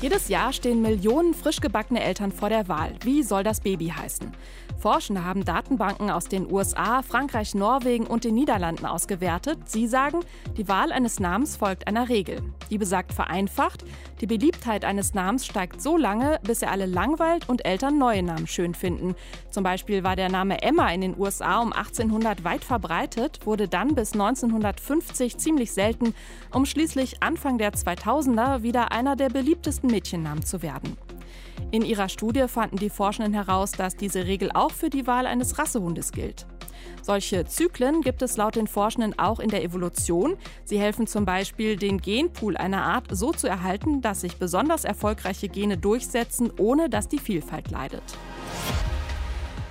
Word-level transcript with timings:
Jedes 0.00 0.28
Jahr 0.28 0.52
stehen 0.52 0.82
Millionen 0.82 1.32
frisch 1.32 1.60
gebackene 1.60 2.02
Eltern 2.02 2.32
vor 2.32 2.48
der 2.48 2.68
Wahl. 2.68 2.92
Wie 3.04 3.22
soll 3.22 3.42
das 3.42 3.60
Baby 3.60 3.88
heißen? 3.88 4.32
Forschende 4.76 5.24
haben 5.24 5.46
Datenbanken 5.46 6.10
aus 6.10 6.26
den 6.26 6.50
USA, 6.52 7.00
Frankreich, 7.00 7.54
Norwegen 7.54 8.06
und 8.06 8.24
den 8.24 8.34
Niederlanden 8.34 8.84
ausgewertet. 8.84 9.58
Sie 9.64 9.86
sagen, 9.86 10.20
die 10.58 10.68
Wahl 10.68 10.92
eines 10.92 11.20
Namens 11.20 11.56
folgt 11.56 11.86
einer 11.86 12.10
Regel. 12.10 12.42
Die 12.68 12.76
besagt 12.76 13.14
vereinfacht, 13.14 13.84
die 14.20 14.26
Beliebtheit 14.26 14.84
eines 14.84 15.14
Namens 15.14 15.46
steigt 15.46 15.80
so 15.80 15.96
lange, 15.96 16.38
bis 16.42 16.60
er 16.60 16.70
alle 16.70 16.84
langweilt 16.84 17.48
und 17.48 17.64
Eltern 17.64 17.96
neue 17.96 18.22
Namen 18.22 18.46
schön 18.46 18.74
finden. 18.74 19.14
Zum 19.50 19.64
Beispiel 19.64 20.04
war 20.04 20.16
der 20.16 20.28
Name 20.28 20.60
Emma 20.62 20.90
in 20.90 21.00
den 21.00 21.18
USA 21.18 21.60
um 21.60 21.72
1800 21.72 22.44
weit 22.44 22.64
verbreitet, 22.64 23.40
wurde 23.46 23.68
dann 23.68 23.94
bis 23.94 24.12
1950 24.12 25.38
ziemlich 25.38 25.72
selten, 25.72 26.14
um 26.52 26.66
schließlich 26.66 27.22
Anfang 27.22 27.56
der 27.56 27.72
2000er 27.72 28.62
wieder 28.62 28.92
einer 28.92 29.16
der 29.16 29.30
beliebtesten 29.30 29.83
Mädchennamen 29.88 30.44
zu 30.44 30.62
werden. 30.62 30.96
In 31.70 31.84
ihrer 31.84 32.08
Studie 32.08 32.46
fanden 32.48 32.76
die 32.76 32.90
Forschenden 32.90 33.34
heraus, 33.34 33.72
dass 33.72 33.96
diese 33.96 34.26
Regel 34.26 34.50
auch 34.52 34.72
für 34.72 34.90
die 34.90 35.06
Wahl 35.06 35.26
eines 35.26 35.58
Rassehundes 35.58 36.12
gilt. 36.12 36.46
Solche 37.02 37.44
Zyklen 37.44 38.00
gibt 38.00 38.22
es 38.22 38.36
laut 38.36 38.56
den 38.56 38.66
Forschenden 38.66 39.18
auch 39.18 39.40
in 39.40 39.50
der 39.50 39.62
Evolution. 39.62 40.36
Sie 40.64 40.78
helfen 40.78 41.06
zum 41.06 41.24
Beispiel, 41.24 41.76
den 41.76 41.98
Genpool 41.98 42.56
einer 42.56 42.82
Art 42.82 43.08
so 43.10 43.32
zu 43.32 43.46
erhalten, 43.46 44.00
dass 44.00 44.22
sich 44.22 44.36
besonders 44.36 44.84
erfolgreiche 44.84 45.48
Gene 45.48 45.76
durchsetzen, 45.76 46.50
ohne 46.58 46.88
dass 46.88 47.08
die 47.08 47.18
Vielfalt 47.18 47.70
leidet. 47.70 48.02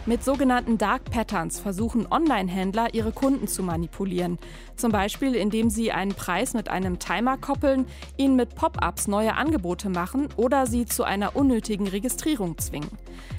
Mit 0.05 0.21
sogenannten 0.21 0.77
Dark 0.77 1.05
Patterns 1.11 1.61
versuchen 1.61 2.05
Online-Händler, 2.11 2.93
ihre 2.93 3.13
Kunden 3.13 3.47
zu 3.47 3.63
manipulieren. 3.63 4.37
Zum 4.75 4.91
Beispiel, 4.91 5.33
indem 5.33 5.69
sie 5.69 5.93
einen 5.93 6.13
Preis 6.13 6.53
mit 6.53 6.67
einem 6.67 6.99
Timer 6.99 7.37
koppeln, 7.37 7.85
ihnen 8.17 8.35
mit 8.35 8.53
Pop-ups 8.53 9.07
neue 9.07 9.35
Angebote 9.35 9.87
machen 9.87 10.27
oder 10.35 10.67
sie 10.67 10.85
zu 10.85 11.05
einer 11.05 11.37
unnötigen 11.37 11.87
Registrierung 11.87 12.57
zwingen. 12.57 12.89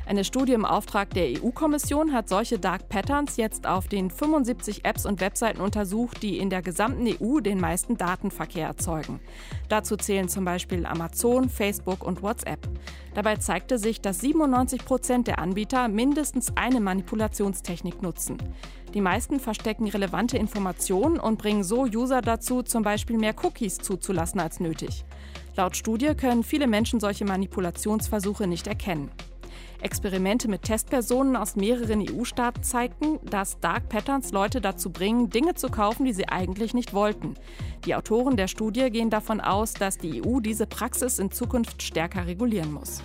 Eine 0.06 0.24
Studie 0.24 0.54
im 0.54 0.64
Auftrag 0.64 1.10
der 1.10 1.38
EU-Kommission 1.38 2.14
hat 2.14 2.30
solche 2.30 2.58
Dark 2.58 2.88
Patterns 2.88 3.36
jetzt 3.36 3.66
auf 3.66 3.86
den 3.86 4.10
75 4.10 4.86
Apps 4.86 5.04
und 5.04 5.20
Webseiten 5.20 5.60
untersucht, 5.60 6.22
die 6.22 6.38
in 6.38 6.48
der 6.48 6.62
gesamten 6.62 7.06
EU 7.06 7.40
den 7.40 7.60
meisten 7.60 7.98
Datenverkehr 7.98 8.68
erzeugen. 8.68 9.20
Dazu 9.68 9.96
zählen 9.96 10.30
zum 10.30 10.46
Beispiel 10.46 10.86
Amazon, 10.86 11.50
Facebook 11.50 12.04
und 12.04 12.22
WhatsApp. 12.22 12.66
Dabei 13.14 13.36
zeigte 13.36 13.78
sich, 13.78 14.00
dass 14.00 14.20
97 14.20 14.84
Prozent 14.84 15.28
der 15.28 15.38
Anbieter 15.38 15.88
mindestens 15.88 16.56
eine 16.56 16.80
Manipulationstechnik 16.80 18.02
nutzen. 18.02 18.38
Die 18.92 19.00
meisten 19.00 19.40
verstecken 19.40 19.88
relevante 19.88 20.36
Informationen 20.36 21.20
und 21.20 21.38
bringen 21.38 21.64
so 21.64 21.82
User 21.82 22.20
dazu, 22.20 22.62
zum 22.62 22.82
Beispiel 22.82 23.16
mehr 23.16 23.34
Cookies 23.42 23.78
zuzulassen 23.78 24.40
als 24.40 24.60
nötig. 24.60 25.04
Laut 25.56 25.76
Studie 25.76 26.14
können 26.16 26.42
viele 26.42 26.66
Menschen 26.66 26.98
solche 26.98 27.24
Manipulationsversuche 27.24 28.48
nicht 28.48 28.66
erkennen. 28.66 29.10
Experimente 29.84 30.48
mit 30.48 30.62
Testpersonen 30.62 31.36
aus 31.36 31.56
mehreren 31.56 32.00
EU-Staaten 32.00 32.62
zeigten, 32.62 33.18
dass 33.22 33.60
Dark 33.60 33.90
Patterns 33.90 34.32
Leute 34.32 34.62
dazu 34.62 34.90
bringen, 34.90 35.28
Dinge 35.28 35.54
zu 35.54 35.68
kaufen, 35.68 36.06
die 36.06 36.14
sie 36.14 36.26
eigentlich 36.26 36.72
nicht 36.72 36.94
wollten. 36.94 37.34
Die 37.84 37.94
Autoren 37.94 38.38
der 38.38 38.48
Studie 38.48 38.88
gehen 38.90 39.10
davon 39.10 39.42
aus, 39.42 39.74
dass 39.74 39.98
die 39.98 40.24
EU 40.24 40.40
diese 40.40 40.66
Praxis 40.66 41.18
in 41.18 41.30
Zukunft 41.30 41.82
stärker 41.82 42.26
regulieren 42.26 42.72
muss. 42.72 43.02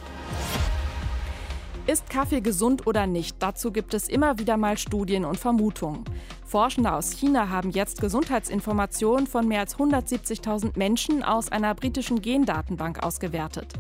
Ist 1.92 2.08
Kaffee 2.08 2.42
gesund 2.42 2.86
oder 2.86 3.08
nicht? 3.08 3.38
Dazu 3.40 3.72
gibt 3.72 3.95
es 3.95 4.09
immer 4.09 4.38
wieder 4.38 4.58
mal 4.58 4.78
Studien 4.78 5.26
und 5.26 5.40
Vermutungen. 5.40 6.04
Forschende 6.46 6.94
aus 6.94 7.09
China 7.09 7.50
haben 7.50 7.72
jetzt 7.72 8.00
Gesundheitsinformationen 8.00 9.26
von 9.26 9.48
mehr 9.48 9.62
als 9.62 9.76
170.000 9.76 10.78
Menschen 10.78 11.23
aus 11.23 11.52
einer 11.52 11.73
britischen 11.73 12.22
Gendatenbank 12.22 13.02
ausgewertet. 13.02 13.73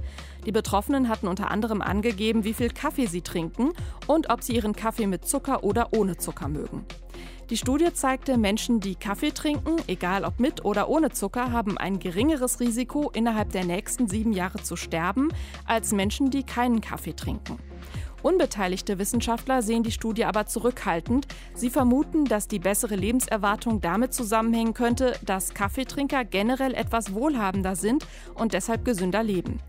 Die 0.47 0.51
Betroffenen 0.51 1.07
hatten 1.07 1.27
unter 1.27 1.51
anderem 1.51 1.83
angegeben, 1.83 2.45
wie 2.45 2.55
viel 2.55 2.71
Kaffee 2.71 3.05
sie 3.05 3.21
trinken 3.21 3.73
und 4.07 4.31
ob 4.31 4.41
sie 4.41 4.55
ihren 4.55 4.75
Kaffee 4.75 5.05
mit 5.05 5.27
Zucker 5.27 5.63
oder 5.63 5.89
ohne 5.93 6.17
Zucker 6.17 6.47
mögen. 6.47 6.85
Die 7.51 7.57
Studie 7.57 7.93
zeigte, 7.93 8.39
Menschen, 8.39 8.79
die 8.79 8.95
Kaffee 8.95 9.33
trinken, 9.33 9.75
egal 9.85 10.25
ob 10.25 10.39
mit 10.39 10.65
oder 10.65 10.89
ohne 10.89 11.11
Zucker, 11.11 11.51
haben 11.51 11.77
ein 11.77 11.99
geringeres 11.99 12.59
Risiko, 12.59 13.11
innerhalb 13.13 13.51
der 13.51 13.65
nächsten 13.65 14.07
sieben 14.07 14.33
Jahre 14.33 14.63
zu 14.63 14.75
sterben, 14.75 15.29
als 15.67 15.91
Menschen, 15.91 16.31
die 16.31 16.41
keinen 16.41 16.81
Kaffee 16.81 17.13
trinken. 17.13 17.59
Unbeteiligte 18.21 18.99
Wissenschaftler 18.99 19.61
sehen 19.61 19.83
die 19.83 19.91
Studie 19.91 20.25
aber 20.25 20.45
zurückhaltend. 20.45 21.27
Sie 21.53 21.69
vermuten, 21.69 22.25
dass 22.25 22.47
die 22.47 22.59
bessere 22.59 22.95
Lebenserwartung 22.95 23.81
damit 23.81 24.13
zusammenhängen 24.13 24.73
könnte, 24.73 25.13
dass 25.25 25.53
Kaffeetrinker 25.53 26.25
generell 26.25 26.73
etwas 26.73 27.13
wohlhabender 27.13 27.75
sind 27.75 28.05
und 28.35 28.53
deshalb 28.53 28.85
gesünder 28.85 29.23
leben. 29.23 29.59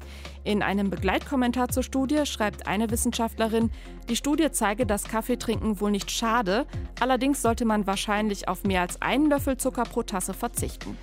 In 0.43 0.63
einem 0.63 0.91
Begleitkommentar 0.91 1.69
zur 1.69 1.83
Studie 1.83 2.25
schreibt 2.25 2.67
eine 2.67 2.91
Wissenschaftlerin, 2.91 3.71
die 4.09 4.17
Studie 4.17 4.51
zeige, 4.51 4.87
dass 4.87 5.05
Kaffeetrinken 5.05 5.81
wohl 5.81 5.91
nicht 5.91 6.11
schade, 6.11 6.67
allerdings 6.99 7.43
sollte 7.43 7.65
man 7.65 7.87
wahrscheinlich 7.87 8.49
auf 8.49 8.65
mehr 8.65 8.81
als 8.81 9.03
einen 9.03 9.29
Löffel 9.29 9.59
Zucker 9.59 9.85
pro 9.85 10.03
Tasse 10.03 10.33
verzichten. 10.33 10.97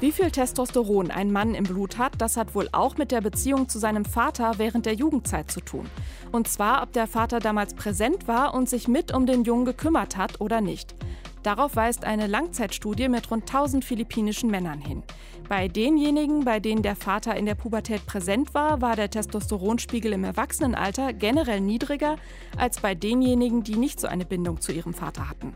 Wie 0.00 0.12
viel 0.12 0.30
Testosteron 0.30 1.10
ein 1.10 1.30
Mann 1.30 1.54
im 1.54 1.64
Blut 1.64 1.98
hat, 1.98 2.14
das 2.22 2.38
hat 2.38 2.54
wohl 2.54 2.70
auch 2.72 2.96
mit 2.96 3.12
der 3.12 3.20
Beziehung 3.20 3.68
zu 3.68 3.78
seinem 3.78 4.06
Vater 4.06 4.54
während 4.56 4.86
der 4.86 4.94
Jugendzeit 4.94 5.50
zu 5.50 5.60
tun. 5.60 5.84
Und 6.32 6.48
zwar, 6.48 6.82
ob 6.82 6.94
der 6.94 7.06
Vater 7.06 7.38
damals 7.38 7.74
präsent 7.74 8.26
war 8.26 8.54
und 8.54 8.66
sich 8.66 8.88
mit 8.88 9.12
um 9.12 9.26
den 9.26 9.44
Jungen 9.44 9.66
gekümmert 9.66 10.16
hat 10.16 10.40
oder 10.40 10.62
nicht. 10.62 10.94
Darauf 11.42 11.76
weist 11.76 12.04
eine 12.04 12.28
Langzeitstudie 12.28 13.10
mit 13.10 13.30
rund 13.30 13.42
1000 13.42 13.84
philippinischen 13.84 14.50
Männern 14.50 14.80
hin. 14.80 15.02
Bei 15.50 15.68
denjenigen, 15.68 16.46
bei 16.46 16.60
denen 16.60 16.82
der 16.82 16.96
Vater 16.96 17.36
in 17.36 17.44
der 17.44 17.54
Pubertät 17.54 18.06
präsent 18.06 18.54
war, 18.54 18.80
war 18.80 18.96
der 18.96 19.10
Testosteronspiegel 19.10 20.14
im 20.14 20.24
Erwachsenenalter 20.24 21.12
generell 21.12 21.60
niedriger 21.60 22.16
als 22.56 22.80
bei 22.80 22.94
denjenigen, 22.94 23.64
die 23.64 23.76
nicht 23.76 24.00
so 24.00 24.06
eine 24.06 24.24
Bindung 24.24 24.62
zu 24.62 24.72
ihrem 24.72 24.94
Vater 24.94 25.28
hatten. 25.28 25.54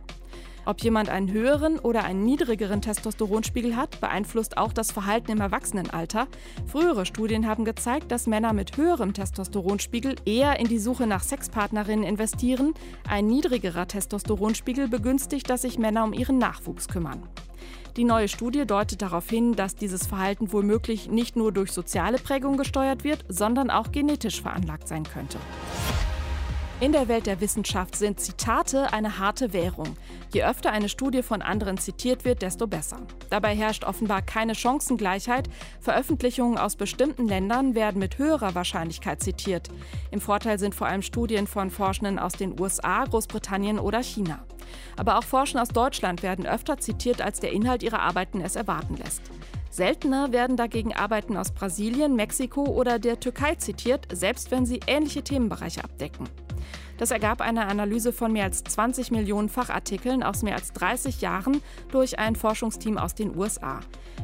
Ob 0.67 0.83
jemand 0.83 1.09
einen 1.09 1.31
höheren 1.31 1.79
oder 1.79 2.05
einen 2.05 2.25
niedrigeren 2.25 2.81
Testosteronspiegel 2.81 3.77
hat, 3.77 4.01
beeinflusst 4.01 4.57
auch 4.57 4.73
das 4.73 4.93
Verhalten 4.93 5.33
im 5.33 5.41
Erwachsenenalter. 5.41 6.27
Frühere 6.67 7.07
Studien 7.07 7.47
haben 7.47 7.65
gezeigt, 7.65 8.11
dass 8.11 8.27
Männer 8.27 8.53
mit 8.53 8.77
höherem 8.77 9.13
Testosteronspiegel 9.13 10.17
eher 10.25 10.59
in 10.59 10.69
die 10.69 10.79
Suche 10.79 11.07
nach 11.07 11.23
Sexpartnerinnen 11.23 12.05
investieren. 12.05 12.75
Ein 13.09 13.27
niedrigerer 13.27 13.87
Testosteronspiegel 13.87 14.89
begünstigt, 14.89 15.51
dass 15.51 15.63
sich 15.63 15.79
Männer 15.79 16.05
um 16.05 16.13
ihren 16.13 16.39
Nachwuchs 16.39 16.89
kümmern. 16.89 17.23
Die 17.97 18.05
neue 18.05 18.27
Studie 18.27 18.67
deutet 18.67 19.03
darauf 19.03 19.29
hin, 19.29 19.55
dass 19.55 19.77
dieses 19.77 20.07
Verhalten 20.07 20.53
womöglich 20.53 21.09
nicht 21.09 21.37
nur 21.37 21.53
durch 21.53 21.71
soziale 21.71 22.19
Prägung 22.19 22.57
gesteuert 22.57 23.05
wird, 23.05 23.25
sondern 23.29 23.71
auch 23.71 23.93
genetisch 23.93 24.43
veranlagt 24.43 24.89
sein 24.89 25.05
könnte. 25.05 25.39
In 26.85 26.93
der 26.93 27.09
Welt 27.09 27.25
der 27.25 27.41
Wissenschaft 27.41 27.97
sind 27.97 28.21
Zitate 28.21 28.93
eine 28.93 29.19
harte 29.19 29.55
Währung. 29.55 29.97
Je 30.35 30.45
öfter 30.45 30.71
eine 30.71 30.91
Studie 30.91 31.23
von 31.23 31.41
anderen 31.41 31.79
zitiert 31.79 32.27
wird, 32.27 32.43
desto 32.43 32.67
besser. 32.67 32.99
Dabei 33.31 33.57
herrscht 33.57 33.85
offenbar 33.85 34.21
keine 34.21 34.55
Chancengleichheit. 34.55 35.49
Veröffentlichungen 35.81 36.59
aus 36.59 36.77
bestimmten 36.77 37.27
Ländern 37.27 37.75
werden 37.75 37.99
mit 37.99 38.19
höherer 38.19 38.55
Wahrscheinlichkeit 38.55 39.23
zitiert. 39.23 39.71
Im 40.11 40.21
Vorteil 40.21 40.59
sind 40.59 40.75
vor 40.75 40.87
allem 40.87 41.01
Studien 41.01 41.47
von 41.47 41.71
Forschenden 41.71 42.19
aus 42.19 42.35
den 42.35 42.61
USA, 42.61 43.07
Großbritannien 43.07 43.79
oder 43.79 44.03
China. 44.03 44.45
Aber 44.99 45.17
auch 45.17 45.25
Forschende 45.25 45.63
aus 45.63 45.69
Deutschland 45.69 46.23
werden 46.23 46.47
öfter 46.47 46.77
zitiert, 46.77 47.23
als 47.23 47.41
der 47.41 47.53
Inhalt 47.53 47.83
ihrer 47.83 48.01
Arbeiten 48.01 48.43
es 48.43 48.57
erwarten 48.57 48.99
lässt. 48.99 49.23
Seltener 49.71 50.33
werden 50.33 50.59
dagegen 50.59 50.95
Arbeiten 50.95 51.39
aus 51.39 51.51
Brasilien, 51.51 52.15
Mexiko 52.15 52.65
oder 52.65 52.99
der 52.99 53.21
Türkei 53.21 53.55
zitiert, 53.55 54.07
selbst 54.13 54.51
wenn 54.51 54.67
sie 54.67 54.81
ähnliche 54.87 55.25
Themenbereiche 55.25 55.83
abdecken. 55.83 56.29
Das 56.99 57.11
ergab 57.11 57.41
eine 57.41 57.67
Analyse 57.67 58.13
von 58.13 58.33
mehr 58.33 58.45
als 58.45 58.63
20 58.63 59.11
Millionen 59.11 59.49
Fachartikeln 59.49 60.23
aus 60.23 60.43
mehr 60.43 60.55
als 60.55 60.73
30 60.73 61.21
Jahren 61.21 61.61
durch 61.91 62.19
ein 62.19 62.37
Forschungsteam 62.37 62.99
aus 62.99 63.15
den 63.15 63.37
USA. 63.37 63.81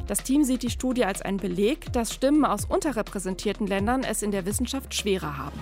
Das 0.07 0.23
Team 0.23 0.43
sieht 0.43 0.63
die 0.63 0.69
Studie 0.69 1.05
als 1.05 1.21
einen 1.21 1.37
Beleg, 1.37 1.91
dass 1.93 2.13
Stimmen 2.13 2.45
aus 2.45 2.65
unterrepräsentierten 2.65 3.67
Ländern 3.67 4.03
es 4.03 4.21
in 4.21 4.31
der 4.31 4.45
Wissenschaft 4.45 4.93
schwerer 4.93 5.37
haben. 5.37 5.59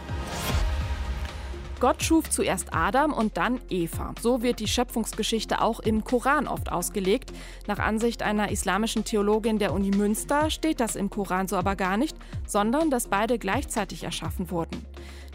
Gott 1.80 2.04
schuf 2.04 2.30
zuerst 2.30 2.74
Adam 2.74 3.14
und 3.14 3.38
dann 3.38 3.62
Eva. 3.70 4.14
So 4.22 4.42
wird 4.42 4.60
die 4.60 4.68
Schöpfungsgeschichte 4.68 5.62
auch 5.62 5.80
im 5.80 6.04
Koran 6.04 6.48
oft 6.48 6.72
ausgelegt. 6.72 7.32
Nach 7.68 7.80
Ansicht 7.80 8.22
einer 8.22 8.52
islamischen 8.52 9.06
Theologin 9.06 9.60
der 9.60 9.74
Uni 9.74 9.92
Münster 9.92 10.50
steht 10.50 10.82
das 10.82 10.98
im 10.98 11.10
Koran 11.10 11.48
so 11.48 11.56
aber 11.56 11.78
gar 11.78 11.96
nicht, 11.96 12.18
sondern 12.46 12.90
dass 12.90 13.08
beide 13.08 13.40
gleichzeitig 13.40 14.04
erschaffen 14.04 14.52
wurden. 14.52 14.86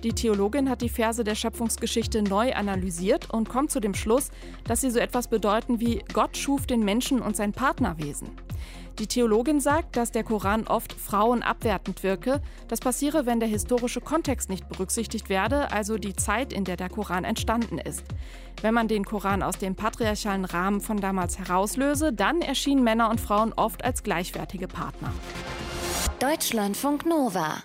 Die 0.03 0.13
Theologin 0.13 0.69
hat 0.69 0.83
die 0.83 0.91
Verse 0.91 1.25
der 1.25 1.35
Schöpfungsgeschichte 1.35 2.23
neu 2.23 2.53
analysiert 2.53 3.31
und 3.31 3.49
kommt 3.49 3.71
zu 3.71 3.81
dem 3.81 3.95
Schluss, 3.95 4.31
dass 4.65 4.83
sie 4.83 4.91
so 4.91 4.99
etwas 4.99 5.29
bedeuten 5.29 5.81
wie 5.81 6.05
Gott 6.13 6.37
schuf 6.37 6.67
den 6.67 6.85
Menschen 6.85 7.21
und 7.21 7.37
sein 7.37 7.53
Partnerwesen. 7.53 8.29
Die 8.99 9.09
Theologin 9.09 9.59
sagt, 9.59 9.97
dass 9.97 10.13
der 10.13 10.23
Koran 10.23 10.69
oft 10.69 10.93
Frauen 10.93 11.43
abwertend 11.43 12.05
wirke. 12.05 12.41
Das 12.69 12.79
passiere, 12.79 13.27
wenn 13.27 13.41
der 13.41 13.49
historische 13.49 14.01
Kontext 14.01 14.49
nicht 14.49 14.69
berücksichtigt 14.69 15.29
werde, 15.29 15.73
also 15.73 15.99
die 15.99 16.15
Zeit, 16.15 16.53
in 16.53 16.65
der 16.65 16.77
der 16.77 16.89
Koran 16.89 17.25
entstanden 17.25 17.79
ist. 17.79 18.05
Wenn 18.63 18.73
man 18.73 18.87
den 18.87 19.05
Koran 19.05 19.43
aus 19.43 19.59
dem 19.59 19.75
patriarchalen 19.75 20.45
Rahmen 20.45 20.81
von 20.81 21.01
damals 21.01 21.39
herauslöse, 21.39 22.13
dann 22.13 22.41
erschienen 22.41 22.85
Männer 22.85 23.11
und 23.11 23.21
Frauen 23.21 23.53
oft 23.53 23.85
als 23.85 24.05
gleichwertige 24.05 24.69
Partner. 24.69 25.13
Deutschlandfunk 26.21 27.05
Nova 27.05 27.57